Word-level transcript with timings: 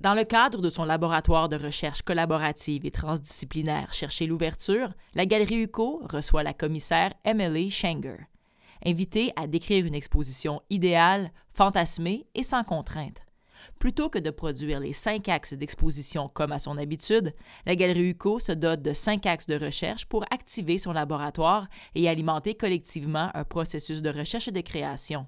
Dans 0.00 0.14
le 0.14 0.22
cadre 0.22 0.62
de 0.62 0.70
son 0.70 0.84
laboratoire 0.84 1.48
de 1.48 1.56
recherche 1.56 2.02
collaborative 2.02 2.86
et 2.86 2.92
transdisciplinaire 2.92 3.92
Chercher 3.92 4.26
l'ouverture, 4.26 4.94
la 5.16 5.26
Galerie 5.26 5.62
UCO 5.64 6.06
reçoit 6.08 6.44
la 6.44 6.54
commissaire 6.54 7.12
Emily 7.24 7.68
Schenger. 7.68 8.28
Invitée 8.86 9.32
à 9.34 9.48
décrire 9.48 9.84
une 9.84 9.96
exposition 9.96 10.62
idéale, 10.70 11.32
fantasmée 11.52 12.28
et 12.36 12.44
sans 12.44 12.62
contrainte. 12.62 13.26
Plutôt 13.80 14.08
que 14.08 14.20
de 14.20 14.30
produire 14.30 14.78
les 14.78 14.92
cinq 14.92 15.28
axes 15.28 15.54
d'exposition 15.54 16.28
comme 16.28 16.52
à 16.52 16.60
son 16.60 16.78
habitude, 16.78 17.34
la 17.66 17.74
Galerie 17.74 18.10
UCO 18.10 18.38
se 18.38 18.52
dote 18.52 18.82
de 18.82 18.92
cinq 18.92 19.26
axes 19.26 19.48
de 19.48 19.58
recherche 19.58 20.06
pour 20.06 20.24
activer 20.30 20.78
son 20.78 20.92
laboratoire 20.92 21.66
et 21.96 22.08
alimenter 22.08 22.54
collectivement 22.54 23.32
un 23.34 23.42
processus 23.42 24.00
de 24.00 24.10
recherche 24.10 24.46
et 24.46 24.52
de 24.52 24.60
création. 24.60 25.26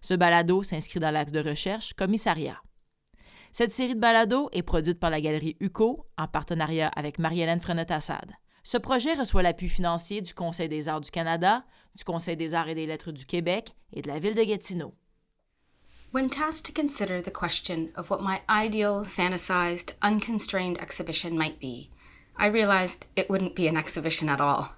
Ce 0.00 0.14
balado 0.14 0.62
s'inscrit 0.62 1.00
dans 1.00 1.10
l'axe 1.10 1.32
de 1.32 1.40
recherche 1.40 1.92
commissariat. 1.94 2.60
Cette 3.58 3.72
série 3.72 3.94
de 3.94 4.00
balados 4.00 4.50
est 4.52 4.60
produite 4.60 5.00
par 5.00 5.08
la 5.08 5.18
Galerie 5.18 5.56
UCO 5.60 6.04
en 6.18 6.28
partenariat 6.28 6.90
avec 6.94 7.18
Marie-Hélène 7.18 7.62
Frenette-Assad. 7.62 8.32
Ce 8.62 8.76
projet 8.76 9.14
reçoit 9.14 9.40
l'appui 9.40 9.70
financier 9.70 10.20
du 10.20 10.34
Conseil 10.34 10.68
des 10.68 10.88
arts 10.88 11.00
du 11.00 11.10
Canada, 11.10 11.64
du 11.94 12.04
Conseil 12.04 12.36
des 12.36 12.52
arts 12.52 12.68
et 12.68 12.74
des 12.74 12.84
lettres 12.84 13.12
du 13.12 13.24
Québec 13.24 13.74
et 13.94 14.02
de 14.02 14.08
la 14.08 14.18
ville 14.18 14.34
de 14.34 14.44
Gatineau. 14.44 14.92
When 16.12 16.28
tasked 16.28 16.66
to 16.66 16.78
consider 16.78 17.22
the 17.22 17.32
question 17.32 17.92
of 17.96 18.10
what 18.10 18.20
my 18.20 18.40
ideal, 18.46 19.02
fantasized, 19.04 19.94
unconstrained 20.02 20.78
exhibition 20.78 21.30
might 21.30 21.58
be, 21.58 21.88
I 22.36 22.48
realized 22.48 23.06
it 23.16 23.30
wouldn't 23.30 23.56
be 23.56 23.68
an 23.68 23.78
exhibition 23.78 24.28
at 24.28 24.38
all. 24.38 24.74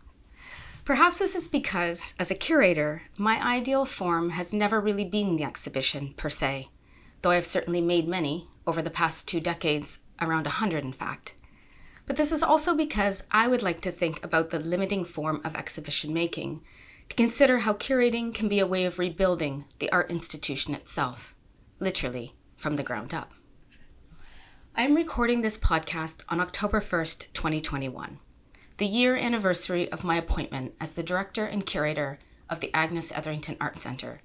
Perhaps 0.84 1.18
this 1.18 1.34
is 1.34 1.48
because, 1.48 2.14
as 2.20 2.30
a 2.30 2.36
curator, 2.36 3.00
my 3.18 3.42
ideal 3.42 3.84
form 3.84 4.30
has 4.34 4.54
never 4.54 4.80
really 4.80 5.04
been 5.04 5.34
the 5.34 5.42
exhibition 5.42 6.14
per 6.16 6.30
se, 6.30 6.68
though 7.22 7.32
I 7.32 7.34
have 7.34 7.44
certainly 7.44 7.80
made 7.80 8.08
many, 8.08 8.46
over 8.68 8.80
the 8.80 8.90
past 8.90 9.26
two 9.26 9.40
decades, 9.40 9.98
around 10.20 10.46
a 10.46 10.50
hundred 10.50 10.84
in 10.84 10.92
fact. 10.92 11.34
But 12.06 12.16
this 12.16 12.30
is 12.30 12.42
also 12.42 12.76
because 12.76 13.24
I 13.32 13.48
would 13.48 13.62
like 13.62 13.80
to 13.80 13.90
think 13.90 14.22
about 14.24 14.50
the 14.50 14.60
limiting 14.60 15.04
form 15.04 15.40
of 15.44 15.56
exhibition 15.56 16.14
making, 16.14 16.62
to 17.08 17.16
consider 17.16 17.58
how 17.58 17.72
curating 17.72 18.32
can 18.32 18.48
be 18.48 18.60
a 18.60 18.66
way 18.66 18.84
of 18.84 18.98
rebuilding 19.00 19.64
the 19.80 19.90
art 19.90 20.10
institution 20.10 20.74
itself, 20.74 21.34
literally 21.80 22.34
from 22.56 22.76
the 22.76 22.82
ground 22.84 23.12
up. 23.12 23.32
I'm 24.76 24.94
recording 24.94 25.40
this 25.40 25.58
podcast 25.58 26.22
on 26.28 26.38
October 26.38 26.80
1st, 26.80 27.32
2021 27.32 28.20
the 28.78 28.86
year 28.86 29.16
anniversary 29.16 29.90
of 29.90 30.04
my 30.04 30.16
appointment 30.16 30.72
as 30.80 30.94
the 30.94 31.02
director 31.02 31.44
and 31.44 31.66
curator 31.66 32.16
of 32.48 32.60
the 32.60 32.72
Agnes 32.72 33.10
Etherington 33.10 33.56
Art 33.60 33.76
Centre, 33.76 34.22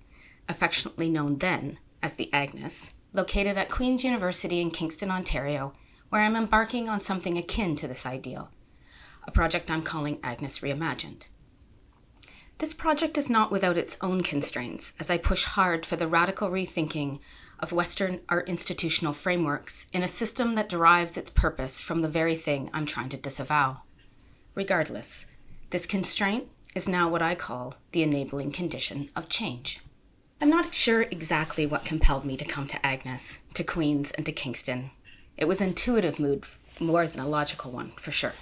affectionately 0.47 1.09
known 1.09 1.39
then 1.39 1.79
as 2.03 2.13
the 2.13 2.31
Agnes, 2.31 2.91
located 3.13 3.57
at 3.57 3.69
Queen's 3.69 4.03
University 4.03 4.59
in 4.59 4.71
Kingston, 4.71 5.11
Ontario, 5.11 5.71
where 6.09 6.21
I'm 6.21 6.35
embarking 6.35 6.89
on 6.89 7.01
something 7.01 7.37
akin 7.37 7.75
to 7.77 7.87
this 7.87 8.05
ideal, 8.05 8.49
a 9.25 9.31
project 9.31 9.69
I'm 9.71 9.83
calling 9.83 10.19
Agnes 10.23 10.59
Reimagined. 10.59 11.23
This 12.57 12.73
project 12.73 13.17
is 13.17 13.29
not 13.29 13.51
without 13.51 13.77
its 13.77 13.97
own 14.01 14.21
constraints 14.21 14.93
as 14.99 15.09
I 15.09 15.17
push 15.17 15.45
hard 15.45 15.85
for 15.85 15.95
the 15.95 16.07
radical 16.07 16.49
rethinking 16.49 17.19
of 17.59 17.71
Western 17.71 18.19
art 18.29 18.47
institutional 18.47 19.13
frameworks 19.13 19.85
in 19.93 20.03
a 20.03 20.07
system 20.07 20.55
that 20.55 20.69
derives 20.69 21.17
its 21.17 21.29
purpose 21.29 21.79
from 21.79 22.01
the 22.01 22.07
very 22.07 22.35
thing 22.35 22.69
I'm 22.73 22.85
trying 22.85 23.09
to 23.09 23.17
disavow. 23.17 23.81
Regardless, 24.55 25.25
this 25.71 25.85
constraint 25.85 26.47
is 26.75 26.87
now 26.87 27.09
what 27.09 27.21
I 27.21 27.35
call 27.35 27.75
the 27.91 28.03
enabling 28.03 28.51
condition 28.51 29.09
of 29.15 29.29
change. 29.29 29.81
I'm 30.43 30.49
not 30.49 30.75
sure 30.75 31.03
exactly 31.03 31.65
what 31.65 31.85
compelled 31.85 32.25
me 32.25 32.35
to 32.35 32.43
come 32.43 32.67
to 32.67 32.85
Agnes, 32.85 33.39
to 33.53 33.63
Queens, 33.63 34.11
and 34.11 34.25
to 34.25 34.33
Kingston. 34.33 34.91
It 35.37 35.45
was 35.45 35.61
an 35.61 35.69
intuitive 35.69 36.19
mood 36.19 36.43
more 36.81 37.07
than 37.07 37.21
a 37.21 37.29
logical 37.29 37.71
one, 37.71 37.93
for 37.95 38.11
sure. 38.11 38.33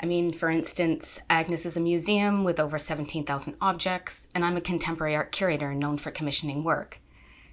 I 0.00 0.06
mean, 0.06 0.32
for 0.32 0.50
instance, 0.50 1.20
Agnes 1.30 1.64
is 1.64 1.76
a 1.76 1.80
museum 1.80 2.42
with 2.42 2.58
over 2.58 2.76
17,000 2.76 3.54
objects, 3.60 4.26
and 4.34 4.44
I'm 4.44 4.56
a 4.56 4.60
contemporary 4.60 5.14
art 5.14 5.30
curator 5.30 5.72
known 5.74 5.96
for 5.96 6.10
commissioning 6.10 6.64
work. 6.64 6.98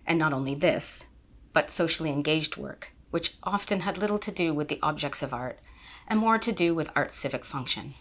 And 0.07 0.17
not 0.17 0.33
only 0.33 0.55
this, 0.55 1.05
but 1.53 1.69
socially 1.69 2.09
engaged 2.09 2.57
work, 2.57 2.91
which 3.11 3.35
often 3.43 3.81
had 3.81 3.99
little 3.99 4.17
to 4.17 4.31
do 4.31 4.51
with 4.51 4.67
the 4.67 4.79
objects 4.81 5.21
of 5.21 5.31
art 5.31 5.59
and 6.07 6.19
more 6.19 6.39
to 6.39 6.51
do 6.51 6.73
with 6.73 6.89
art's 6.95 7.13
civic 7.13 7.45
function. 7.45 7.93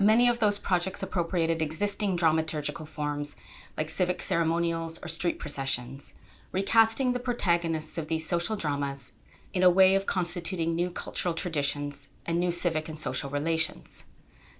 Many 0.00 0.28
of 0.28 0.40
those 0.40 0.58
projects 0.58 1.02
appropriated 1.02 1.62
existing 1.62 2.18
dramaturgical 2.18 2.86
forms 2.86 3.34
like 3.78 3.88
civic 3.88 4.20
ceremonials 4.20 5.02
or 5.02 5.08
street 5.08 5.38
processions, 5.38 6.12
recasting 6.52 7.12
the 7.12 7.18
protagonists 7.18 7.96
of 7.96 8.08
these 8.08 8.28
social 8.28 8.56
dramas 8.56 9.14
in 9.54 9.62
a 9.62 9.70
way 9.70 9.94
of 9.94 10.04
constituting 10.04 10.74
new 10.74 10.90
cultural 10.90 11.32
traditions 11.32 12.08
and 12.26 12.38
new 12.38 12.50
civic 12.50 12.90
and 12.90 12.98
social 12.98 13.30
relations. 13.30 14.04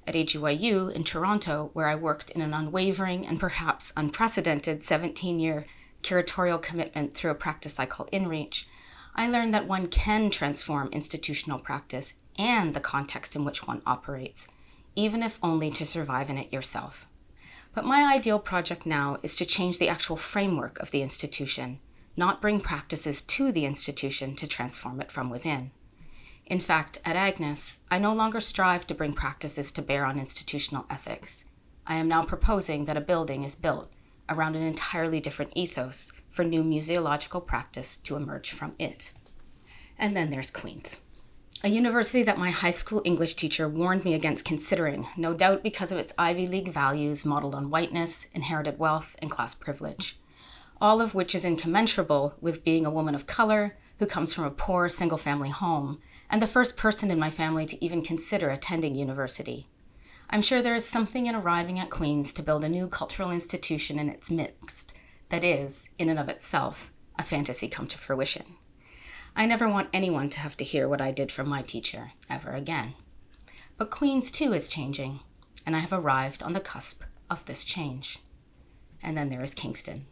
At 0.07 0.15
AGYU 0.15 0.91
in 0.91 1.05
Toronto, 1.05 1.69
where 1.75 1.87
I 1.87 1.97
worked 1.97 2.31
in 2.31 2.41
an 2.41 2.55
unwavering 2.55 3.27
and 3.27 3.39
perhaps 3.39 3.93
unprecedented 3.95 4.83
17 4.83 5.39
year 5.39 5.67
curatorial 6.03 6.63
commitment 6.63 7.13
through 7.13 7.33
a 7.33 7.35
practice 7.35 7.79
I 7.79 7.85
call 7.85 8.07
InReach, 8.07 8.65
I 9.15 9.29
learned 9.29 9.53
that 9.53 9.69
one 9.69 9.89
can 9.89 10.31
transform 10.31 10.89
institutional 10.93 11.59
practice 11.59 12.15
and 12.39 12.73
the 12.73 12.81
context 12.81 13.37
in 13.37 13.45
which 13.45 13.67
one 13.67 13.83
operates, 13.87 14.47
even 14.97 15.23
if 15.23 15.39
only 15.43 15.71
to 15.71 15.87
survive 15.87 16.29
in 16.29 16.39
it 16.39 16.53
yourself. 16.53 17.07
But 17.75 17.85
my 17.85 18.13
ideal 18.13 18.39
project 18.39 18.87
now 18.87 19.19
is 19.23 19.37
to 19.37 19.45
change 19.45 19.79
the 19.79 19.89
actual 19.89 20.17
framework 20.17 20.81
of 20.81 20.91
the 20.91 21.03
institution, 21.03 21.79
not 22.17 22.41
bring 22.41 22.61
practices 22.61 23.21
to 23.23 23.53
the 23.53 23.67
institution 23.67 24.35
to 24.37 24.49
transform 24.49 25.01
it 25.01 25.13
from 25.13 25.31
within. 25.31 25.71
In 26.47 26.61
fact, 26.61 26.99
at 27.05 27.17
Agnes, 27.17 27.79
I 27.91 27.99
no 27.99 28.15
longer 28.15 28.41
strive 28.41 28.87
to 28.87 28.95
bring 28.95 29.13
practices 29.13 29.71
to 29.73 29.83
bear 29.83 30.07
on 30.07 30.19
institutional 30.19 30.87
ethics. 30.89 31.45
I 31.87 31.97
am 31.97 32.09
now 32.09 32.25
proposing 32.25 32.87
that 32.87 32.97
a 32.97 33.01
building 33.01 33.43
is 33.43 33.55
built 33.55 33.93
around 34.29 34.57
an 34.57 34.63
entirely 34.63 35.21
different 35.21 35.53
ethos 35.55 36.13
for 36.29 36.45
new 36.45 36.63
museological 36.63 37.45
practice 37.47 37.97
to 37.99 38.17
emerge 38.17 38.51
from 38.51 38.75
it. 38.79 39.13
And 39.99 40.17
then 40.17 40.31
there's 40.31 40.51
Queen's, 40.51 41.01
a 41.65 41.69
university 41.69 42.23
that 42.23 42.39
my 42.39 42.51
high 42.51 42.71
school 42.71 43.01
English 43.05 43.35
teacher 43.35 43.69
warned 43.69 44.05
me 44.05 44.15
against 44.15 44.45
considering, 44.45 45.07
no 45.17 45.33
doubt 45.33 45.63
because 45.63 45.91
of 45.91 45.99
its 45.99 46.13
Ivy 46.19 46.47
League 46.47 46.69
values 46.69 47.25
modeled 47.25 47.55
on 47.55 47.71
whiteness, 47.71 48.29
inherited 48.35 48.79
wealth, 48.79 49.17
and 49.21 49.31
class 49.31 49.55
privilege, 49.55 50.19
all 50.81 51.01
of 51.01 51.15
which 51.15 51.35
is 51.35 51.45
incommensurable 51.45 52.35
with 52.41 52.65
being 52.65 52.85
a 52.85 52.91
woman 52.91 53.15
of 53.15 53.27
color 53.27 53.77
who 53.99 54.07
comes 54.07 54.35
from 54.35 54.45
a 54.45 54.51
poor 54.51 54.89
single 54.89 55.17
family 55.17 55.49
home 55.49 56.01
and 56.29 56.43
the 56.43 56.47
first 56.47 56.77
person 56.77 57.11
in 57.11 57.19
my 57.19 57.31
family 57.31 57.65
to 57.65 57.83
even 57.83 58.03
consider 58.03 58.51
attending 58.51 58.95
university. 58.95 59.67
I'm 60.29 60.43
sure 60.43 60.61
there 60.61 60.75
is 60.75 60.87
something 60.87 61.27
in 61.27 61.35
arriving 61.35 61.79
at 61.79 61.89
Queen's 61.89 62.33
to 62.35 62.43
build 62.43 62.65
a 62.65 62.69
new 62.69 62.87
cultural 62.87 63.31
institution 63.31 63.99
in 63.99 64.11
its 64.11 64.31
midst 64.31 64.95
that 65.31 65.45
is, 65.45 65.89
in 65.99 66.09
and 66.09 66.19
of 66.19 66.29
itself, 66.29 66.93
a 67.19 67.23
fantasy 67.23 67.69
come 67.69 67.87
to 67.89 67.99
fruition. 67.99 68.57
I 69.39 69.45
never 69.45 69.69
want 69.69 69.91
anyone 69.93 70.31
to 70.31 70.41
have 70.41 70.57
to 70.57 70.65
hear 70.65 70.89
what 70.89 71.03
I 71.03 71.11
did 71.11 71.31
from 71.31 71.47
my 71.51 71.61
teacher 71.61 72.13
ever 72.31 72.53
again. 72.53 72.95
But 73.77 73.91
Queens 73.91 74.31
too 74.31 74.55
is 74.55 74.67
changing, 74.67 75.21
and 75.67 75.77
I 75.77 75.81
have 75.81 75.93
arrived 75.93 76.43
on 76.43 76.55
the 76.55 76.61
cusp 76.61 77.03
of 77.29 77.45
this 77.45 77.63
change. 77.63 78.19
And 79.03 79.15
then 79.15 79.29
there 79.29 79.43
is 79.43 79.53
Kingston, 79.53 80.07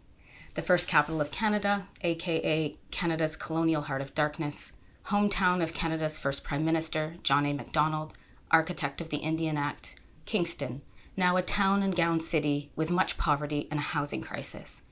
the 0.52 0.62
first 0.62 0.88
capital 0.88 1.22
of 1.22 1.30
Canada, 1.30 1.88
aka 2.02 2.74
Canada's 2.90 3.34
colonial 3.34 3.80
heart 3.80 4.02
of 4.02 4.14
darkness, 4.14 4.72
hometown 5.06 5.62
of 5.62 5.72
Canada's 5.72 6.18
first 6.18 6.44
Prime 6.44 6.64
Minister, 6.64 7.14
John 7.22 7.46
A. 7.46 7.54
Macdonald, 7.54 8.12
architect 8.50 9.00
of 9.00 9.08
the 9.08 9.16
Indian 9.16 9.56
Act, 9.56 9.96
Kingston, 10.26 10.82
now 11.16 11.38
a 11.38 11.42
town 11.42 11.82
and 11.82 11.96
gown 11.96 12.20
city 12.20 12.70
with 12.76 12.90
much 12.90 13.16
poverty 13.16 13.68
and 13.70 13.80
a 13.80 13.84
housing 13.84 14.20
crisis 14.20 14.82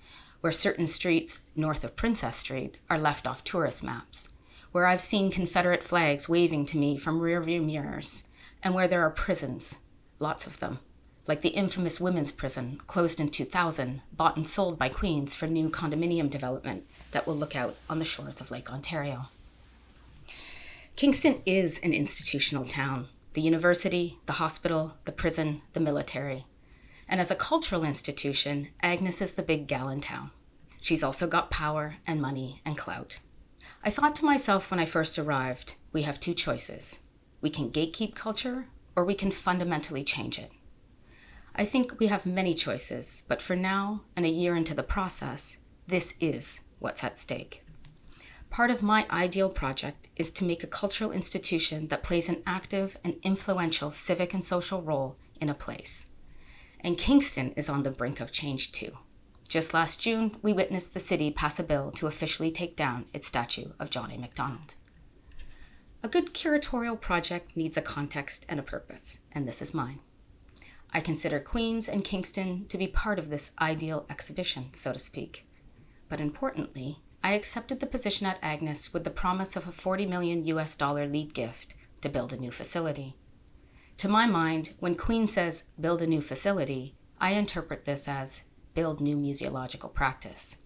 where 0.42 0.52
certain 0.52 0.86
streets 0.86 1.40
north 1.56 1.84
of 1.84 1.96
Princess 1.96 2.36
Street 2.36 2.76
are 2.90 2.98
left 2.98 3.26
off 3.26 3.44
tourist 3.44 3.82
maps, 3.82 4.28
where 4.72 4.86
I've 4.86 5.00
seen 5.00 5.30
Confederate 5.30 5.82
flags 5.82 6.28
waving 6.28 6.66
to 6.66 6.76
me 6.76 6.98
from 6.98 7.20
rearview 7.20 7.64
mirrors, 7.64 8.24
and 8.62 8.74
where 8.74 8.88
there 8.88 9.02
are 9.02 9.10
prisons, 9.10 9.78
lots 10.18 10.46
of 10.46 10.58
them, 10.58 10.80
like 11.28 11.42
the 11.42 11.50
infamous 11.50 12.00
women's 12.00 12.32
prison, 12.32 12.80
closed 12.88 13.20
in 13.20 13.28
2000, 13.28 14.02
bought 14.12 14.36
and 14.36 14.48
sold 14.48 14.78
by 14.78 14.88
Queens 14.88 15.34
for 15.34 15.46
new 15.46 15.68
condominium 15.68 16.28
development 16.28 16.84
that 17.12 17.24
will 17.24 17.36
look 17.36 17.54
out 17.54 17.76
on 17.88 18.00
the 18.00 18.04
shores 18.04 18.40
of 18.40 18.50
Lake 18.50 18.70
Ontario. 18.72 19.26
Kingston 20.96 21.40
is 21.46 21.78
an 21.78 21.92
institutional 21.92 22.64
town 22.64 23.08
the 23.34 23.40
university, 23.40 24.18
the 24.26 24.34
hospital, 24.34 24.94
the 25.06 25.12
prison, 25.12 25.62
the 25.72 25.80
military. 25.80 26.44
And 27.08 27.20
as 27.20 27.30
a 27.30 27.36
cultural 27.36 27.84
institution, 27.84 28.68
Agnes 28.80 29.20
is 29.20 29.32
the 29.32 29.42
big 29.42 29.66
gal 29.66 29.88
in 29.88 30.00
town. 30.00 30.30
She's 30.80 31.02
also 31.02 31.26
got 31.26 31.50
power 31.50 31.96
and 32.06 32.20
money 32.20 32.60
and 32.64 32.76
clout. 32.76 33.18
I 33.84 33.90
thought 33.90 34.14
to 34.16 34.24
myself 34.24 34.70
when 34.70 34.80
I 34.80 34.84
first 34.84 35.18
arrived 35.18 35.74
we 35.92 36.02
have 36.02 36.18
two 36.18 36.34
choices. 36.34 36.98
We 37.40 37.50
can 37.50 37.70
gatekeep 37.70 38.14
culture, 38.14 38.66
or 38.96 39.04
we 39.04 39.14
can 39.14 39.30
fundamentally 39.30 40.04
change 40.04 40.38
it. 40.38 40.50
I 41.54 41.64
think 41.64 41.98
we 42.00 42.06
have 42.06 42.24
many 42.24 42.54
choices, 42.54 43.24
but 43.28 43.42
for 43.42 43.54
now, 43.54 44.02
and 44.16 44.24
a 44.24 44.30
year 44.30 44.56
into 44.56 44.74
the 44.74 44.82
process, 44.82 45.58
this 45.86 46.14
is 46.18 46.60
what's 46.78 47.04
at 47.04 47.18
stake. 47.18 47.62
Part 48.48 48.70
of 48.70 48.82
my 48.82 49.06
ideal 49.10 49.50
project 49.50 50.08
is 50.16 50.30
to 50.32 50.44
make 50.44 50.62
a 50.62 50.66
cultural 50.66 51.12
institution 51.12 51.88
that 51.88 52.02
plays 52.02 52.28
an 52.28 52.42
active 52.46 52.96
and 53.04 53.16
influential 53.22 53.90
civic 53.90 54.32
and 54.32 54.44
social 54.44 54.80
role 54.82 55.16
in 55.40 55.48
a 55.48 55.54
place. 55.54 56.06
And 56.82 56.98
Kingston 56.98 57.52
is 57.52 57.68
on 57.68 57.82
the 57.82 57.90
brink 57.90 58.20
of 58.20 58.32
change 58.32 58.72
too. 58.72 58.98
Just 59.48 59.74
last 59.74 60.00
June, 60.00 60.36
we 60.42 60.52
witnessed 60.52 60.94
the 60.94 61.00
city 61.00 61.30
pass 61.30 61.58
a 61.58 61.62
bill 61.62 61.90
to 61.92 62.06
officially 62.06 62.50
take 62.50 62.74
down 62.74 63.06
its 63.12 63.26
statue 63.26 63.72
of 63.78 63.90
John 63.90 64.10
A. 64.10 64.18
Macdonald. 64.18 64.74
A 66.02 66.08
good 66.08 66.34
curatorial 66.34 67.00
project 67.00 67.56
needs 67.56 67.76
a 67.76 67.82
context 67.82 68.44
and 68.48 68.58
a 68.58 68.62
purpose, 68.62 69.18
and 69.30 69.46
this 69.46 69.62
is 69.62 69.74
mine. 69.74 70.00
I 70.92 71.00
consider 71.00 71.38
Queens 71.38 71.88
and 71.88 72.04
Kingston 72.04 72.66
to 72.68 72.76
be 72.76 72.86
part 72.88 73.18
of 73.18 73.30
this 73.30 73.52
ideal 73.60 74.04
exhibition, 74.10 74.74
so 74.74 74.92
to 74.92 74.98
speak. 74.98 75.46
But 76.08 76.20
importantly, 76.20 76.98
I 77.22 77.34
accepted 77.34 77.78
the 77.78 77.86
position 77.86 78.26
at 78.26 78.38
Agnes 78.42 78.92
with 78.92 79.04
the 79.04 79.10
promise 79.10 79.54
of 79.54 79.68
a 79.68 79.72
40 79.72 80.06
million 80.06 80.44
US 80.46 80.74
dollar 80.74 81.06
lead 81.06 81.34
gift 81.34 81.74
to 82.00 82.08
build 82.08 82.32
a 82.32 82.40
new 82.40 82.50
facility. 82.50 83.16
To 83.98 84.08
my 84.08 84.26
mind, 84.26 84.74
when 84.80 84.96
Queen 84.96 85.28
says 85.28 85.64
build 85.80 86.02
a 86.02 86.06
new 86.06 86.20
facility, 86.20 86.94
I 87.20 87.32
interpret 87.32 87.84
this 87.84 88.08
as 88.08 88.44
build 88.74 89.00
new 89.00 89.16
museological 89.16 89.92
practice. 89.94 90.56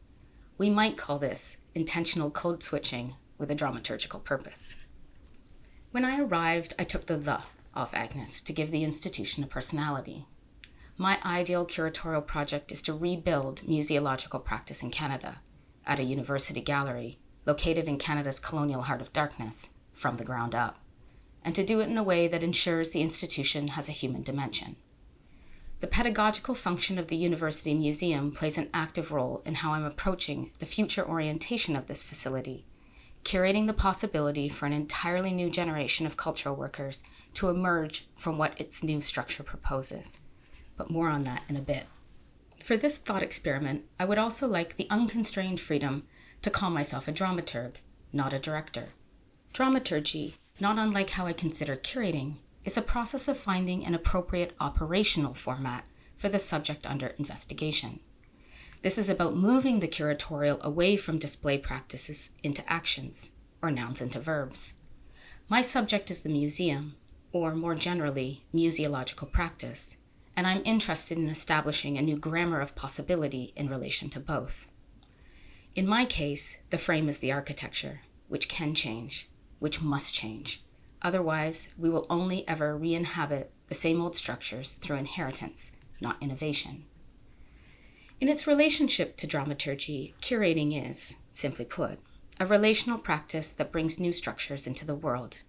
We 0.58 0.70
might 0.70 0.96
call 0.96 1.18
this 1.18 1.58
intentional 1.74 2.30
code 2.30 2.62
switching 2.62 3.14
with 3.36 3.50
a 3.50 3.54
dramaturgical 3.54 4.24
purpose. 4.24 4.74
When 5.90 6.04
I 6.04 6.20
arrived, 6.20 6.74
I 6.78 6.84
took 6.84 7.06
the 7.06 7.18
the 7.18 7.40
off 7.74 7.92
Agnes 7.92 8.40
to 8.40 8.54
give 8.54 8.70
the 8.70 8.84
institution 8.84 9.44
a 9.44 9.46
personality. 9.46 10.24
My 10.96 11.18
ideal 11.24 11.66
curatorial 11.66 12.26
project 12.26 12.72
is 12.72 12.80
to 12.82 12.94
rebuild 12.94 13.60
museological 13.62 14.42
practice 14.42 14.82
in 14.82 14.90
Canada 14.90 15.40
at 15.86 16.00
a 16.00 16.04
university 16.04 16.62
gallery 16.62 17.18
located 17.44 17.86
in 17.86 17.98
Canada's 17.98 18.40
colonial 18.40 18.82
heart 18.82 19.02
of 19.02 19.12
darkness 19.12 19.68
from 19.92 20.16
the 20.16 20.24
ground 20.24 20.54
up, 20.54 20.78
and 21.46 21.54
to 21.54 21.64
do 21.64 21.78
it 21.80 21.88
in 21.88 21.96
a 21.96 22.02
way 22.02 22.26
that 22.26 22.42
ensures 22.42 22.90
the 22.90 23.00
institution 23.00 23.68
has 23.68 23.88
a 23.88 23.92
human 23.92 24.22
dimension. 24.22 24.74
The 25.78 25.86
pedagogical 25.86 26.56
function 26.56 26.98
of 26.98 27.06
the 27.06 27.16
University 27.16 27.72
Museum 27.72 28.32
plays 28.32 28.58
an 28.58 28.68
active 28.74 29.12
role 29.12 29.42
in 29.46 29.56
how 29.56 29.72
I'm 29.72 29.84
approaching 29.84 30.50
the 30.58 30.66
future 30.66 31.06
orientation 31.06 31.76
of 31.76 31.86
this 31.86 32.02
facility, 32.02 32.66
curating 33.22 33.68
the 33.68 33.72
possibility 33.72 34.48
for 34.48 34.66
an 34.66 34.72
entirely 34.72 35.30
new 35.30 35.48
generation 35.48 36.04
of 36.04 36.16
cultural 36.16 36.56
workers 36.56 37.04
to 37.34 37.48
emerge 37.48 38.08
from 38.16 38.38
what 38.38 38.60
its 38.60 38.82
new 38.82 39.00
structure 39.00 39.44
proposes. 39.44 40.18
But 40.76 40.90
more 40.90 41.10
on 41.10 41.22
that 41.24 41.42
in 41.48 41.56
a 41.56 41.60
bit. 41.60 41.84
For 42.60 42.76
this 42.76 42.98
thought 42.98 43.22
experiment, 43.22 43.84
I 44.00 44.04
would 44.04 44.18
also 44.18 44.48
like 44.48 44.76
the 44.76 44.88
unconstrained 44.90 45.60
freedom 45.60 46.08
to 46.42 46.50
call 46.50 46.70
myself 46.70 47.06
a 47.06 47.12
dramaturg, 47.12 47.74
not 48.12 48.32
a 48.32 48.40
director. 48.40 48.88
Dramaturgy, 49.52 50.34
not 50.58 50.78
unlike 50.78 51.10
how 51.10 51.26
I 51.26 51.32
consider 51.32 51.76
curating, 51.76 52.36
is 52.64 52.76
a 52.76 52.82
process 52.82 53.28
of 53.28 53.38
finding 53.38 53.84
an 53.84 53.94
appropriate 53.94 54.52
operational 54.60 55.34
format 55.34 55.84
for 56.16 56.28
the 56.28 56.38
subject 56.38 56.86
under 56.86 57.08
investigation. 57.18 58.00
This 58.82 58.98
is 58.98 59.08
about 59.08 59.36
moving 59.36 59.80
the 59.80 59.88
curatorial 59.88 60.60
away 60.62 60.96
from 60.96 61.18
display 61.18 61.58
practices 61.58 62.30
into 62.42 62.68
actions, 62.70 63.32
or 63.62 63.70
nouns 63.70 64.00
into 64.00 64.20
verbs. 64.20 64.74
My 65.48 65.62
subject 65.62 66.10
is 66.10 66.22
the 66.22 66.28
museum, 66.28 66.96
or 67.32 67.54
more 67.54 67.74
generally, 67.74 68.44
museological 68.54 69.30
practice, 69.30 69.96
and 70.36 70.46
I'm 70.46 70.62
interested 70.64 71.18
in 71.18 71.28
establishing 71.28 71.96
a 71.96 72.02
new 72.02 72.16
grammar 72.16 72.60
of 72.60 72.74
possibility 72.74 73.52
in 73.56 73.68
relation 73.68 74.10
to 74.10 74.20
both. 74.20 74.66
In 75.74 75.86
my 75.86 76.04
case, 76.04 76.58
the 76.70 76.78
frame 76.78 77.08
is 77.08 77.18
the 77.18 77.32
architecture, 77.32 78.00
which 78.28 78.48
can 78.48 78.74
change, 78.74 79.28
which 79.58 79.82
must 79.82 80.14
change. 80.14 80.62
Otherwise, 81.02 81.68
we 81.78 81.90
will 81.90 82.06
only 82.10 82.46
ever 82.48 82.76
re 82.76 82.94
inhabit 82.94 83.50
the 83.68 83.74
same 83.74 84.00
old 84.00 84.16
structures 84.16 84.74
through 84.74 84.96
inheritance, 84.96 85.72
not 86.00 86.22
innovation. 86.22 86.84
In 88.20 88.28
its 88.28 88.46
relationship 88.46 89.16
to 89.18 89.26
dramaturgy, 89.26 90.14
curating 90.22 90.88
is, 90.90 91.16
simply 91.32 91.64
put, 91.64 91.98
a 92.40 92.46
relational 92.46 92.98
practice 92.98 93.52
that 93.52 93.72
brings 93.72 94.00
new 94.00 94.12
structures 94.12 94.66
into 94.66 94.86
the 94.86 94.94
world. 94.94 95.42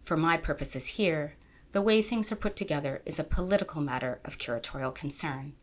For 0.00 0.16
my 0.16 0.36
purposes 0.36 0.86
here, 0.86 1.34
the 1.72 1.82
way 1.82 2.02
things 2.02 2.30
are 2.30 2.36
put 2.36 2.56
together 2.56 3.02
is 3.06 3.18
a 3.18 3.24
political 3.24 3.80
matter 3.80 4.20
of 4.24 4.38
curatorial 4.38 4.94
concern. 4.94 5.54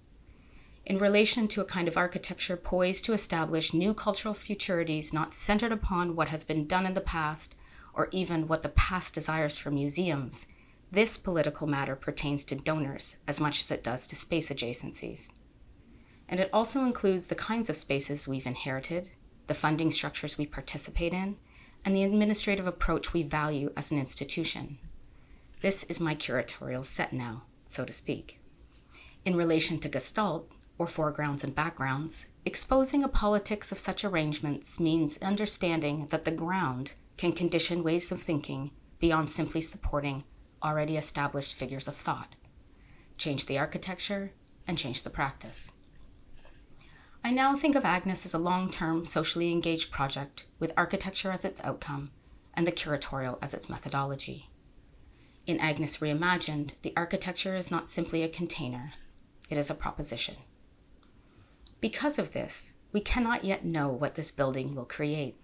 In 0.85 0.97
relation 0.97 1.47
to 1.49 1.61
a 1.61 1.65
kind 1.65 1.87
of 1.87 1.97
architecture 1.97 2.57
poised 2.57 3.05
to 3.05 3.13
establish 3.13 3.73
new 3.73 3.93
cultural 3.93 4.33
futurities 4.33 5.13
not 5.13 5.33
centered 5.33 5.71
upon 5.71 6.15
what 6.15 6.29
has 6.29 6.43
been 6.43 6.65
done 6.65 6.85
in 6.85 6.93
the 6.93 7.01
past 7.01 7.55
or 7.99 8.07
even 8.11 8.47
what 8.47 8.63
the 8.63 8.69
past 8.69 9.13
desires 9.13 9.57
for 9.57 9.71
museums, 9.71 10.47
this 10.89 11.17
political 11.17 11.67
matter 11.67 11.97
pertains 11.97 12.45
to 12.45 12.55
donors 12.55 13.17
as 13.27 13.41
much 13.41 13.59
as 13.59 13.69
it 13.71 13.83
does 13.83 14.07
to 14.07 14.15
space 14.15 14.49
adjacencies. 14.49 15.33
And 16.29 16.39
it 16.39 16.49
also 16.53 16.79
includes 16.79 17.27
the 17.27 17.35
kinds 17.35 17.69
of 17.69 17.75
spaces 17.75 18.25
we've 18.25 18.47
inherited, 18.47 19.09
the 19.47 19.53
funding 19.53 19.91
structures 19.91 20.37
we 20.37 20.45
participate 20.45 21.13
in, 21.13 21.35
and 21.83 21.93
the 21.93 22.03
administrative 22.03 22.67
approach 22.67 23.11
we 23.11 23.21
value 23.21 23.73
as 23.75 23.91
an 23.91 23.99
institution. 23.99 24.77
This 25.59 25.83
is 25.83 25.99
my 25.99 26.15
curatorial 26.15 26.85
set 26.85 27.11
now, 27.11 27.43
so 27.67 27.83
to 27.83 27.91
speak. 27.91 28.39
In 29.25 29.35
relation 29.35 29.77
to 29.79 29.89
Gestalt, 29.89 30.53
or 30.77 30.87
foregrounds 30.87 31.43
and 31.43 31.53
backgrounds, 31.53 32.29
exposing 32.45 33.03
a 33.03 33.09
politics 33.09 33.73
of 33.73 33.77
such 33.77 34.05
arrangements 34.05 34.79
means 34.79 35.17
understanding 35.21 36.07
that 36.11 36.23
the 36.23 36.31
ground 36.31 36.93
can 37.19 37.33
condition 37.33 37.83
ways 37.83 38.13
of 38.13 38.21
thinking 38.21 38.71
beyond 38.97 39.29
simply 39.29 39.59
supporting 39.59 40.23
already 40.63 40.95
established 40.95 41.53
figures 41.53 41.85
of 41.85 41.93
thought. 41.93 42.37
Change 43.17 43.45
the 43.45 43.59
architecture 43.59 44.31
and 44.65 44.77
change 44.77 45.03
the 45.03 45.09
practice. 45.09 45.73
I 47.21 47.31
now 47.31 47.57
think 47.57 47.75
of 47.75 47.83
Agnes 47.83 48.25
as 48.25 48.33
a 48.33 48.39
long 48.39 48.71
term, 48.71 49.03
socially 49.03 49.51
engaged 49.51 49.91
project 49.91 50.45
with 50.59 50.71
architecture 50.77 51.29
as 51.29 51.43
its 51.43 51.61
outcome 51.61 52.11
and 52.53 52.65
the 52.65 52.71
curatorial 52.71 53.37
as 53.41 53.53
its 53.53 53.69
methodology. 53.69 54.49
In 55.45 55.59
Agnes 55.59 55.97
Reimagined, 55.97 56.71
the 56.83 56.93
architecture 56.95 57.57
is 57.57 57.69
not 57.69 57.89
simply 57.89 58.23
a 58.23 58.29
container, 58.29 58.93
it 59.49 59.57
is 59.57 59.69
a 59.69 59.75
proposition. 59.75 60.35
Because 61.81 62.17
of 62.17 62.31
this, 62.31 62.71
we 62.93 63.01
cannot 63.01 63.43
yet 63.43 63.65
know 63.65 63.89
what 63.89 64.15
this 64.15 64.31
building 64.31 64.73
will 64.73 64.85
create. 64.85 65.35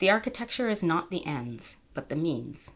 The 0.00 0.10
architecture 0.10 0.68
is 0.68 0.82
not 0.82 1.10
the 1.10 1.24
ends, 1.24 1.76
but 1.94 2.08
the 2.08 2.16
means. 2.16 2.72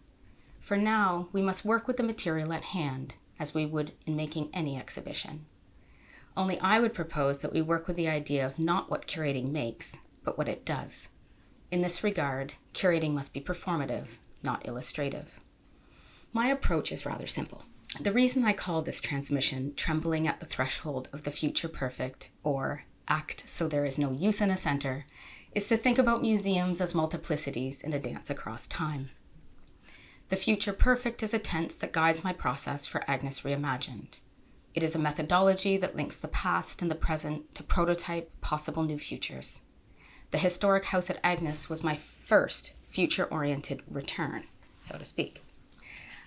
For 0.61 0.77
now, 0.77 1.29
we 1.33 1.43
must 1.43 1.65
work 1.65 1.87
with 1.87 1.97
the 1.97 2.03
material 2.03 2.53
at 2.53 2.65
hand, 2.65 3.17
as 3.39 3.55
we 3.55 3.67
would 3.67 3.93
in 4.07 4.17
making 4.17 4.51
any 4.53 4.77
exhibition. 4.77 5.47
Only 6.37 6.61
I 6.61 6.79
would 6.79 6.95
propose 6.95 7.39
that 7.41 7.53
we 7.53 7.63
work 7.63 7.89
with 7.89 7.97
the 7.97 8.09
idea 8.09 8.47
of 8.47 8.59
not 8.59 8.91
what 8.91 9.07
curating 9.07 9.51
makes, 9.51 9.99
but 10.23 10.39
what 10.39 10.49
it 10.49 10.65
does. 10.65 11.09
In 11.71 11.83
this 11.83 12.05
regard, 12.05 12.55
curating 12.73 13.13
must 13.13 13.35
be 13.35 13.41
performative, 13.41 14.19
not 14.43 14.67
illustrative. 14.67 15.41
My 16.33 16.47
approach 16.47 16.93
is 16.93 17.05
rather 17.05 17.27
simple. 17.27 17.65
The 18.01 18.13
reason 18.13 18.45
I 18.45 18.53
call 18.53 18.83
this 18.83 19.01
transmission 19.01 19.75
trembling 19.75 20.29
at 20.29 20.41
the 20.41 20.47
threshold 20.47 21.09
of 21.13 21.25
the 21.25 21.31
future 21.31 21.69
perfect, 21.69 22.29
or 22.45 22.85
act 23.09 23.49
so 23.49 23.67
there 23.67 23.85
is 23.85 23.99
no 23.99 24.13
use 24.13 24.41
in 24.41 24.51
a 24.51 24.57
center, 24.57 25.07
is 25.59 25.67
to 25.67 25.77
think 25.77 25.99
about 25.99 26.23
museums 26.23 26.81
as 26.81 26.95
multiplicities 26.95 27.83
in 27.83 27.93
a 27.93 27.99
dance 27.99 28.31
across 28.31 28.69
time. 28.69 29.11
The 30.29 30.37
future 30.37 30.73
perfect 30.73 31.21
is 31.21 31.35
a 31.35 31.41
tense 31.41 31.75
that 31.75 31.93
guides 31.93 32.23
my 32.23 32.33
process 32.33 32.87
for 32.87 33.03
Agnes 33.11 33.41
Reimagined. 33.41 34.21
It 34.73 34.85
is 34.85 34.95
a 34.95 35.01
methodology 35.01 35.77
that 35.77 35.97
links 35.97 36.17
the 36.17 36.29
past 36.29 36.81
and 36.81 36.89
the 36.89 36.95
present 36.95 37.57
to 37.57 37.65
prototype 37.65 38.31
possible 38.41 38.85
new 38.85 39.01
futures. 39.01 39.63
The 40.31 40.39
historic 40.39 40.85
house 40.85 41.11
at 41.11 41.19
Agnes 41.25 41.69
was 41.69 41.83
my 41.83 41.97
first 41.97 42.75
future 42.85 43.25
oriented 43.25 43.83
return, 43.91 44.45
so 44.79 44.97
to 44.97 45.05
speak. 45.05 45.43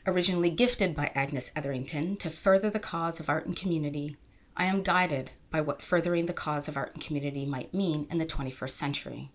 Originally 0.05 0.49
gifted 0.49 0.93
by 0.93 1.09
Agnes 1.15 1.51
Etherington 1.55 2.17
to 2.17 2.29
further 2.29 2.69
the 2.69 2.79
cause 2.79 3.21
of 3.21 3.29
art 3.29 3.45
and 3.47 3.55
community, 3.55 4.17
I 4.57 4.65
am 4.65 4.83
guided 4.83 5.31
by 5.51 5.61
what 5.61 5.81
furthering 5.81 6.25
the 6.25 6.33
cause 6.33 6.67
of 6.67 6.77
art 6.77 6.91
and 6.93 7.03
community 7.03 7.45
might 7.45 7.73
mean 7.73 8.07
in 8.09 8.17
the 8.17 8.25
21st 8.25 8.71
century. 8.71 9.29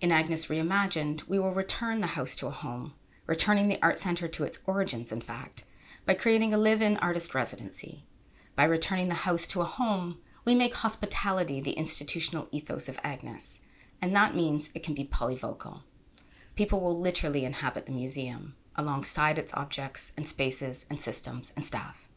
In 0.00 0.10
Agnes 0.10 0.46
Reimagined, 0.46 1.28
we 1.28 1.38
will 1.38 1.52
return 1.52 2.00
the 2.00 2.08
house 2.08 2.34
to 2.36 2.46
a 2.46 2.50
home, 2.50 2.94
returning 3.26 3.68
the 3.68 3.78
art 3.82 3.98
center 3.98 4.28
to 4.28 4.44
its 4.44 4.60
origins, 4.66 5.12
in 5.12 5.20
fact, 5.20 5.64
by 6.06 6.14
creating 6.14 6.54
a 6.54 6.58
live 6.58 6.80
in 6.80 6.96
artist 6.96 7.34
residency. 7.34 8.06
By 8.56 8.64
returning 8.64 9.08
the 9.08 9.14
house 9.14 9.46
to 9.48 9.60
a 9.60 9.64
home, 9.66 10.18
we 10.44 10.54
make 10.54 10.74
hospitality 10.74 11.60
the 11.60 11.72
institutional 11.72 12.48
ethos 12.50 12.88
of 12.88 12.98
Agnes, 13.04 13.60
and 14.00 14.14
that 14.14 14.34
means 14.34 14.70
it 14.74 14.82
can 14.82 14.94
be 14.94 15.04
polyvocal. 15.04 15.82
People 16.56 16.80
will 16.80 16.98
literally 16.98 17.44
inhabit 17.44 17.86
the 17.86 17.92
museum 17.92 18.54
alongside 18.76 19.38
its 19.38 19.54
objects 19.54 20.12
and 20.16 20.26
spaces 20.26 20.86
and 20.90 21.00
systems 21.00 21.52
and 21.56 21.64
staff. 21.64 22.08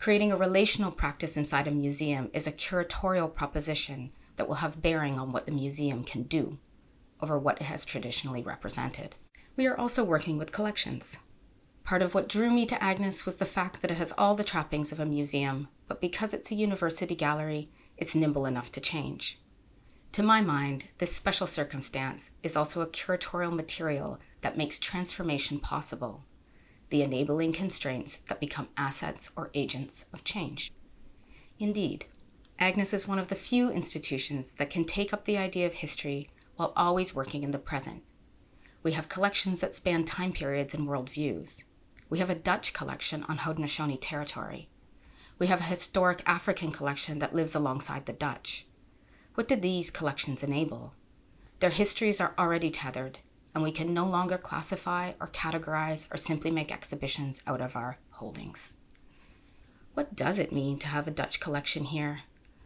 Creating 0.00 0.32
a 0.32 0.36
relational 0.36 0.90
practice 0.90 1.36
inside 1.36 1.68
a 1.68 1.70
museum 1.70 2.30
is 2.32 2.46
a 2.46 2.52
curatorial 2.52 3.32
proposition 3.32 4.10
that 4.36 4.48
will 4.48 4.56
have 4.56 4.80
bearing 4.80 5.18
on 5.18 5.30
what 5.30 5.44
the 5.44 5.52
museum 5.52 6.04
can 6.04 6.22
do. 6.22 6.58
over 7.22 7.38
what 7.38 7.60
it 7.60 7.64
has 7.64 7.84
traditionally 7.84 8.40
represented. 8.40 9.14
We 9.56 9.66
are 9.66 9.78
also 9.78 10.02
working 10.02 10.38
with 10.38 10.52
collections. 10.52 11.18
Part 11.84 12.00
of 12.00 12.14
what 12.14 12.30
drew 12.30 12.50
me 12.50 12.64
to 12.64 12.82
Agnes 12.82 13.26
was 13.26 13.36
the 13.36 13.44
fact 13.44 13.82
that 13.82 13.90
it 13.90 13.98
has 13.98 14.14
all 14.16 14.34
the 14.34 14.42
trappings 14.42 14.90
of 14.90 14.98
a 14.98 15.04
museum, 15.04 15.68
but 15.86 16.00
because 16.00 16.32
it's 16.32 16.50
a 16.50 16.54
university 16.54 17.14
gallery, 17.14 17.68
it's 17.98 18.14
nimble 18.14 18.46
enough 18.46 18.72
to 18.72 18.80
change. 18.80 19.38
To 20.12 20.22
my 20.22 20.40
mind, 20.40 20.84
this 20.96 21.14
special 21.14 21.46
circumstance 21.46 22.30
is 22.42 22.56
also 22.56 22.80
a 22.80 22.86
curatorial 22.86 23.52
material 23.52 24.18
that 24.40 24.56
makes 24.56 24.78
transformation 24.78 25.58
possible, 25.58 26.24
the 26.90 27.02
enabling 27.02 27.52
constraints 27.52 28.18
that 28.18 28.40
become 28.40 28.68
assets 28.76 29.30
or 29.36 29.50
agents 29.54 30.06
of 30.12 30.24
change. 30.24 30.72
Indeed, 31.58 32.06
Agnes 32.60 32.92
is 32.92 33.08
one 33.08 33.18
of 33.18 33.28
the 33.28 33.34
few 33.34 33.70
institutions 33.70 34.52
that 34.54 34.68
can 34.68 34.84
take 34.84 35.14
up 35.14 35.24
the 35.24 35.38
idea 35.38 35.66
of 35.66 35.74
history 35.74 36.28
while 36.56 36.74
always 36.76 37.14
working 37.14 37.42
in 37.42 37.52
the 37.52 37.58
present. 37.58 38.02
We 38.82 38.92
have 38.92 39.08
collections 39.08 39.60
that 39.60 39.72
span 39.72 40.04
time 40.04 40.32
periods 40.32 40.74
and 40.74 40.86
worldviews. 40.86 41.64
We 42.10 42.18
have 42.18 42.28
a 42.28 42.34
Dutch 42.34 42.74
collection 42.74 43.24
on 43.28 43.38
Haudenosaunee 43.38 43.98
territory. 43.98 44.68
We 45.38 45.46
have 45.46 45.60
a 45.60 45.64
historic 45.64 46.22
African 46.26 46.70
collection 46.70 47.18
that 47.20 47.34
lives 47.34 47.54
alongside 47.54 48.04
the 48.04 48.12
Dutch. 48.12 48.66
What 49.34 49.48
did 49.48 49.62
these 49.62 49.90
collections 49.90 50.42
enable? 50.42 50.92
Their 51.60 51.70
histories 51.70 52.20
are 52.20 52.34
already 52.38 52.70
tethered, 52.70 53.20
and 53.54 53.64
we 53.64 53.72
can 53.72 53.92
no 53.92 54.06
longer 54.06 54.38
classify 54.38 55.12
or 55.20 55.26
categorize 55.26 56.06
or 56.12 56.16
simply 56.16 56.50
make 56.50 56.72
exhibitions 56.72 57.42
out 57.46 57.60
of 57.60 57.76
our 57.76 57.98
holdings. 58.10 58.74
What 59.94 60.14
does 60.14 60.38
it 60.38 60.52
mean 60.52 60.78
to 60.78 60.88
have 60.88 61.08
a 61.08 61.10
Dutch 61.10 61.40
collection 61.40 61.84
here? 61.84 62.20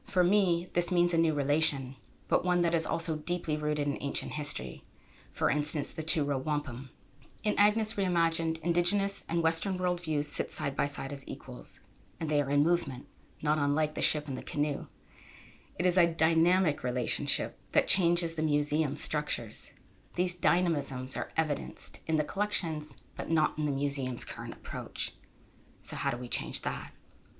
For 0.04 0.22
me, 0.22 0.68
this 0.74 0.92
means 0.92 1.14
a 1.14 1.18
new 1.18 1.32
relation, 1.32 1.96
but 2.28 2.44
one 2.44 2.60
that 2.60 2.74
is 2.74 2.86
also 2.86 3.16
deeply 3.16 3.56
rooted 3.56 3.88
in 3.88 3.98
ancient 4.02 4.32
history. 4.32 4.84
For 5.32 5.50
instance, 5.50 5.90
the 5.90 6.02
two 6.02 6.24
row 6.24 6.38
Wampum. 6.38 6.90
In 7.42 7.58
Agnes 7.58 7.94
Reimagined, 7.94 8.58
Indigenous 8.60 9.24
and 9.28 9.42
Western 9.42 9.78
worldviews 9.78 10.26
sit 10.26 10.52
side 10.52 10.76
by 10.76 10.86
side 10.86 11.12
as 11.12 11.26
equals, 11.26 11.80
and 12.20 12.30
they 12.30 12.40
are 12.40 12.50
in 12.50 12.62
movement, 12.62 13.06
not 13.42 13.58
unlike 13.58 13.94
the 13.94 14.00
ship 14.00 14.28
and 14.28 14.36
the 14.36 14.42
canoe. 14.42 14.86
It 15.78 15.86
is 15.86 15.98
a 15.98 16.06
dynamic 16.06 16.84
relationship 16.84 17.58
that 17.72 17.88
changes 17.88 18.34
the 18.34 18.42
museum's 18.42 19.02
structures. 19.02 19.74
These 20.14 20.36
dynamisms 20.36 21.16
are 21.16 21.30
evidenced 21.36 22.00
in 22.06 22.16
the 22.16 22.24
collections, 22.24 22.96
but 23.16 23.30
not 23.30 23.58
in 23.58 23.66
the 23.66 23.72
museum's 23.72 24.24
current 24.24 24.52
approach. 24.54 25.12
So, 25.82 25.96
how 25.96 26.10
do 26.10 26.16
we 26.16 26.28
change 26.28 26.62
that? 26.62 26.92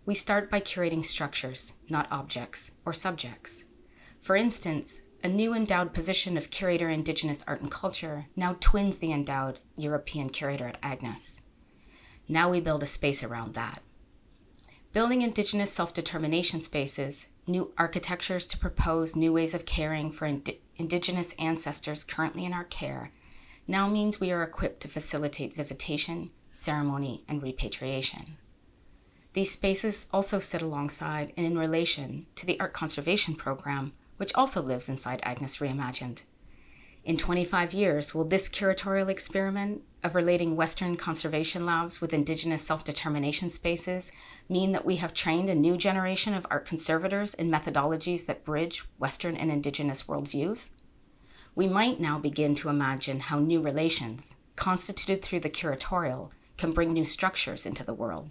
We 0.04 0.14
start 0.14 0.50
by 0.50 0.61
curating 0.61 1.04
structures, 1.04 1.75
not 1.88 2.11
objects 2.11 2.73
or 2.85 2.93
subjects. 2.93 3.64
For 4.19 4.37
instance, 4.37 5.00
a 5.23 5.28
new 5.28 5.54
endowed 5.54 5.95
position 5.95 6.37
of 6.37 6.50
curator 6.50 6.90
Indigenous 6.90 7.45
art 7.47 7.62
and 7.62 7.71
culture 7.71 8.26
now 8.37 8.57
twins 8.61 8.99
the 8.99 9.12
endowed 9.12 9.61
European 9.76 10.28
curator 10.28 10.69
at 10.69 10.78
Agnes. 10.83 11.40
Now 12.28 12.50
we 12.50 12.61
build 12.61 12.83
a 12.83 12.87
space 12.87 13.23
around 13.23 13.54
that. 13.54 13.83
Building 14.93 15.23
Indigenous 15.23 15.73
self 15.73 15.95
determination 15.95 16.61
spaces, 16.61 17.28
new 17.47 17.73
architectures 17.78 18.47
to 18.49 18.59
propose 18.59 19.16
new 19.16 19.33
ways 19.33 19.54
of 19.54 19.64
caring 19.64 20.11
for 20.11 20.26
ind- 20.26 20.57
Indigenous 20.76 21.35
ancestors 21.38 22.04
currently 22.04 22.45
in 22.45 22.52
our 22.52 22.64
care, 22.64 23.11
now 23.66 23.88
means 23.88 24.21
we 24.21 24.33
are 24.33 24.43
equipped 24.43 24.81
to 24.81 24.88
facilitate 24.88 25.57
visitation, 25.57 26.31
ceremony, 26.52 27.25
and 27.28 27.43
repatriation. 27.43 28.37
These 29.33 29.52
spaces 29.52 30.07
also 30.12 30.38
sit 30.38 30.62
alongside 30.62 31.33
and 31.37 31.47
in 31.47 31.59
relation 31.59 32.26
to 32.37 32.47
the 32.47 32.59
Art 32.61 32.73
Conservation 32.73 33.35
Program 33.35 33.93
which 34.16 34.35
also 34.35 34.62
lives 34.62 34.88
inside 34.88 35.21
Agnes 35.23 35.59
Reimagined. 35.59 36.23
In 37.04 37.18
25 37.18 37.75
years, 37.75 38.14
will 38.14 38.25
this 38.25 38.49
curatorial 38.49 39.11
experiment 39.11 39.82
of 40.02 40.14
relating 40.14 40.56
Western 40.56 40.96
conservation 40.96 41.66
labs 41.66 42.00
with 42.00 42.14
Indigenous 42.14 42.62
self 42.62 42.82
determination 42.82 43.50
spaces 43.50 44.11
mean 44.49 44.73
that 44.73 44.87
we 44.87 44.96
have 44.96 45.12
trained 45.12 45.50
a 45.50 45.54
new 45.54 45.76
generation 45.76 46.32
of 46.32 46.46
art 46.50 46.64
conservators 46.64 47.34
in 47.34 47.50
methodologies 47.50 48.25
that 48.25 48.42
bridge 48.42 48.84
Western 48.99 49.37
and 49.37 49.50
Indigenous 49.50 50.04
worldviews? 50.04 50.70
We 51.54 51.68
might 51.68 52.00
now 52.00 52.18
begin 52.18 52.54
to 52.56 52.70
imagine 52.70 53.20
how 53.20 53.38
new 53.38 53.61
relations, 53.61 54.37
constituted 54.56 55.23
through 55.23 55.40
the 55.40 55.50
curatorial, 55.50 56.30
can 56.56 56.73
bring 56.73 56.94
new 56.94 57.04
structures 57.04 57.66
into 57.66 57.84
the 57.84 57.92
world. 57.92 58.30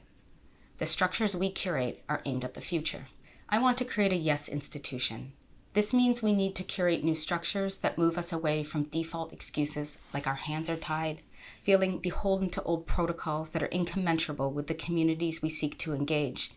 The 0.79 0.87
structures 0.87 1.35
we 1.35 1.51
curate 1.51 2.03
are 2.09 2.23
aimed 2.25 2.43
at 2.43 2.55
the 2.55 2.61
future. 2.61 3.05
I 3.47 3.59
want 3.59 3.77
to 3.77 3.85
create 3.85 4.13
a 4.13 4.15
yes 4.17 4.49
institution, 4.49 5.33
this 5.73 5.93
means 5.93 6.21
we 6.21 6.33
need 6.33 6.55
to 6.55 6.63
curate 6.63 7.03
new 7.03 7.15
structures 7.15 7.79
that 7.79 7.97
move 7.97 8.17
us 8.17 8.31
away 8.31 8.63
from 8.63 8.83
default 8.83 9.33
excuses 9.33 9.97
like 10.13 10.27
our 10.27 10.35
hands 10.35 10.69
are 10.69 10.77
tied, 10.77 11.23
feeling 11.59 11.97
beholden 11.97 12.49
to 12.51 12.63
old 12.63 12.85
protocols 12.85 13.51
that 13.51 13.63
are 13.63 13.71
incommensurable 13.71 14.51
with 14.51 14.67
the 14.67 14.75
communities 14.75 15.41
we 15.41 15.49
seek 15.49 15.77
to 15.79 15.93
engage, 15.93 16.51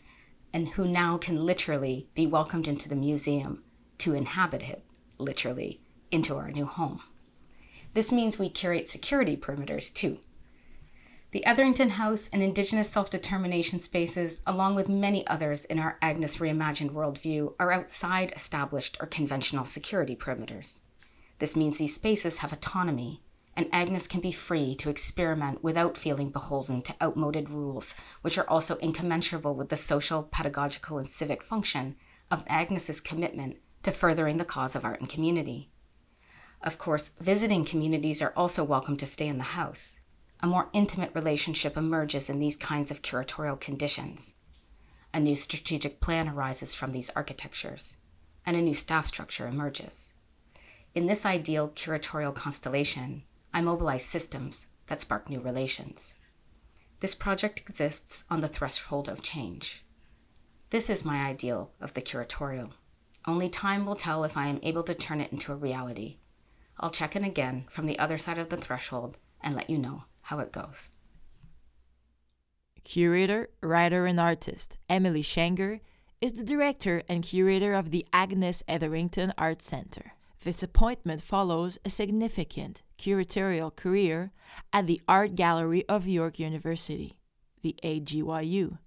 and 0.53 0.69
who 0.71 0.87
now 0.87 1.17
can 1.17 1.47
literally 1.47 2.09
be 2.15 2.27
welcomed 2.27 2.69
into 2.69 2.89
the 2.89 2.97
museum 2.97 3.65
to 3.99 4.15
inhabit 4.15 4.63
it, 4.63 4.85
literally, 5.19 5.81
into 6.11 6.37
our 6.37 6.51
new 6.51 6.67
home. 6.67 7.01
This 7.95 8.13
means 8.13 8.39
we 8.39 8.51
curate 8.51 8.89
security 8.89 9.37
perimeters 9.37 9.93
too. 9.93 10.19
The 11.33 11.45
Etherington 11.45 11.91
House 11.91 12.31
and 12.33 12.41
Indigenous 12.41 12.89
self 12.89 13.11
determination 13.11 13.81
spaces, 13.81 14.43
along 14.47 14.77
with 14.77 14.89
many 14.89 15.27
others 15.27 15.65
in 15.65 15.81
our 15.81 15.99
Agnes 16.01 16.37
Reimagined 16.37 16.93
worldview, 16.93 17.55
are 17.59 17.73
outside 17.73 18.33
established 18.37 18.97
or 19.01 19.07
conventional 19.07 19.65
security 19.65 20.15
perimeters. 20.15 20.83
This 21.41 21.57
means 21.57 21.79
these 21.79 21.97
spaces 21.97 22.39
have 22.39 22.53
autonomy, 22.53 23.23
and 23.57 23.69
Agnes 23.73 24.07
can 24.07 24.21
be 24.21 24.31
free 24.31 24.77
to 24.77 24.89
experiment 24.89 25.65
without 25.65 25.99
feeling 25.99 26.31
beholden 26.31 26.81
to 26.83 26.95
outmoded 27.03 27.51
rules, 27.51 27.95
which 28.23 28.39
are 28.39 28.49
also 28.49 28.77
incommensurable 28.77 29.55
with 29.55 29.69
the 29.69 29.77
social, 29.77 30.23
pedagogical, 30.23 30.97
and 30.97 31.11
civic 31.11 31.43
function 31.43 31.97
of 32.31 32.45
Agnes's 32.47 33.01
commitment 33.01 33.57
to 33.83 33.91
furthering 33.91 34.37
the 34.37 34.45
cause 34.45 34.77
of 34.77 34.85
art 34.85 35.01
and 35.01 35.09
community. 35.09 35.71
Of 36.63 36.79
course, 36.79 37.11
visiting 37.21 37.65
communities 37.65 38.23
are 38.23 38.33
also 38.37 38.63
welcome 38.63 38.97
to 38.99 39.07
stay 39.07 39.27
in 39.27 39.39
the 39.39 39.45
house. 39.45 39.99
A 40.43 40.47
more 40.47 40.69
intimate 40.73 41.13
relationship 41.15 41.77
emerges 41.77 42.29
in 42.29 42.39
these 42.39 42.57
kinds 42.57 42.91
of 42.91 43.03
curatorial 43.03 43.59
conditions. 43.59 44.35
A 45.15 45.19
new 45.19 45.35
strategic 45.35 46.01
plan 46.01 46.29
arises 46.29 46.75
from 46.75 46.93
these 46.93 47.11
architectures, 47.17 47.97
and 48.45 48.55
a 48.55 48.61
new 48.61 48.75
staff 48.75 49.07
structure 49.07 49.49
emerges. 49.49 50.13
In 50.95 51.07
this 51.07 51.25
ideal 51.25 51.69
curatorial 51.71 52.35
constellation, 52.35 53.23
I 53.53 53.63
mobilize 53.63 54.05
systems 54.05 54.67
that 54.89 55.01
spark 55.01 55.31
new 55.31 55.41
relations. 55.41 56.15
This 57.01 57.15
project 57.15 57.61
exists 57.61 58.25
on 58.31 58.41
the 58.41 58.49
threshold 58.49 59.09
of 59.09 59.23
change. 59.23 59.85
This 60.71 60.91
is 60.91 61.05
my 61.05 61.27
ideal 61.27 61.71
of 61.81 61.95
the 61.95 62.03
curatorial. 62.03 62.73
Only 63.27 63.49
time 63.49 63.87
will 63.87 63.97
tell 63.97 64.23
if 64.25 64.37
I 64.37 64.49
am 64.49 64.61
able 64.63 64.83
to 64.85 64.95
turn 64.95 65.21
it 65.21 65.33
into 65.33 65.53
a 65.53 65.57
reality. 65.57 66.19
I'll 66.79 66.91
check 66.91 67.17
in 67.17 67.25
again 67.25 67.65
from 67.71 67.87
the 67.87 67.99
other 67.99 68.19
side 68.19 68.39
of 68.39 68.51
the 68.51 68.57
threshold 68.57 69.17
and 69.41 69.55
let 69.55 69.71
you 69.71 69.79
know 69.79 70.05
how 70.27 70.41
it 70.41 70.53
goes. 70.53 70.89
Curator, 72.83 73.49
writer, 73.63 74.07
and 74.07 74.19
artist 74.19 74.77
Emelie 74.89 75.23
Chhangur 75.23 75.81
is 76.21 76.33
the 76.33 76.45
director 76.45 77.03
and 77.09 77.23
curator 77.23 77.75
of 77.75 77.91
the 77.91 78.05
Agnes 78.13 78.65
Etherington 78.67 79.33
Art 79.39 79.63
Center. 79.63 80.15
This 80.43 80.65
appointment 80.65 81.21
follows 81.23 81.79
a 81.85 81.91
significant 81.91 82.83
curatorial 82.99 83.75
career 83.75 84.33
at 84.73 84.89
the 84.89 85.01
Art 85.07 85.37
Gallery 85.37 85.85
of 85.89 86.09
York 86.09 86.41
University, 86.41 87.19
the 87.63 87.77
AGYU. 87.85 88.79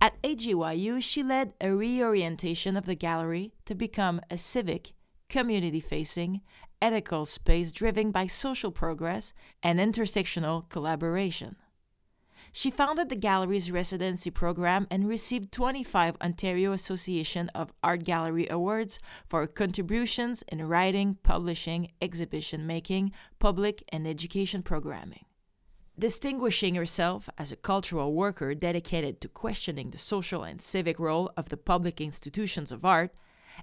At 0.00 0.20
AGYU, 0.22 1.02
she 1.02 1.24
led 1.24 1.54
a 1.60 1.72
reorientation 1.72 2.76
of 2.76 2.86
the 2.86 2.94
gallery 2.94 3.52
to 3.64 3.74
become 3.74 4.20
a 4.30 4.36
civic, 4.36 4.92
community 5.28 5.80
facing, 5.80 6.40
ethical 6.80 7.26
space 7.26 7.72
driven 7.72 8.10
by 8.10 8.26
social 8.26 8.70
progress 8.70 9.32
and 9.62 9.78
intersectional 9.78 10.68
collaboration. 10.68 11.56
She 12.52 12.70
founded 12.70 13.10
the 13.10 13.16
gallery's 13.16 13.70
residency 13.70 14.30
program 14.30 14.86
and 14.90 15.06
received 15.06 15.52
25 15.52 16.16
Ontario 16.22 16.72
Association 16.72 17.50
of 17.50 17.72
Art 17.82 18.02
Gallery 18.04 18.46
Awards 18.48 18.98
for 19.26 19.46
contributions 19.46 20.42
in 20.48 20.66
writing, 20.66 21.18
publishing, 21.22 21.90
exhibition 22.00 22.66
making, 22.66 23.12
public 23.38 23.82
and 23.90 24.06
education 24.06 24.62
programming. 24.62 25.26
Distinguishing 25.98 26.76
herself 26.76 27.28
as 27.36 27.52
a 27.52 27.56
cultural 27.56 28.14
worker 28.14 28.54
dedicated 28.54 29.20
to 29.20 29.28
questioning 29.28 29.90
the 29.90 29.98
social 29.98 30.42
and 30.42 30.62
civic 30.62 30.98
role 30.98 31.30
of 31.36 31.50
the 31.50 31.56
public 31.58 32.00
institutions 32.00 32.72
of 32.72 32.86
art, 32.86 33.14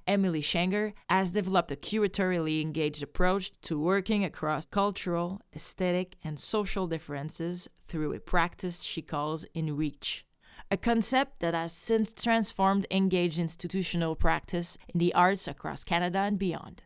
Emelie 0.08 0.42
Chhangur 0.42 0.94
has 1.10 1.32
developed 1.32 1.72
a 1.72 1.76
curatorially 1.76 2.62
engaged 2.62 3.04
approach 3.04 3.52
to 3.62 3.80
working 3.80 4.24
across 4.24 4.66
cultural, 4.66 5.42
aesthetic, 5.56 6.16
and 6.24 6.40
social 6.40 6.88
differences 6.88 7.68
through 7.86 8.14
a 8.14 8.20
practice 8.20 8.84
she 8.84 9.02
calls 9.02 9.46
In 9.54 9.76
Reach. 9.76 10.26
A 10.72 10.78
concept 10.78 11.40
that 11.40 11.54
has 11.54 11.74
since 11.74 12.14
transformed 12.14 12.88
engaged 12.90 13.40
institutional 13.40 14.16
practice 14.16 14.78
in 14.94 15.00
the 15.00 15.14
arts 15.14 15.48
across 15.48 15.84
Canada 15.84 16.20
and 16.20 16.40
beyond. 16.40 16.84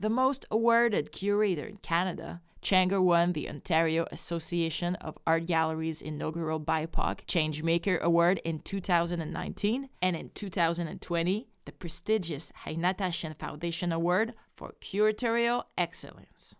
The 0.00 0.10
most 0.10 0.46
awarded 0.50 1.12
curator 1.12 1.66
in 1.66 1.78
Canada, 1.78 2.40
Chhangur 2.62 3.02
won 3.02 3.32
the 3.32 3.48
Ontario 3.48 4.06
Association 4.10 4.94
of 4.96 5.18
Art 5.26 5.46
Galleries 5.46 6.02
inaugural 6.02 6.60
BIPOC 6.60 7.26
Changemaker 7.26 8.00
Award 8.00 8.40
in 8.44 8.60
2019, 8.60 9.88
and 10.02 10.16
in 10.16 10.30
2020, 10.34 11.48
the 11.68 11.72
prestigious 11.72 12.50
Hnatyshyn 12.64 13.36
Foundation 13.36 13.92
Award 13.92 14.32
for 14.54 14.74
Curatorial 14.80 15.64
Excellence. 15.76 16.56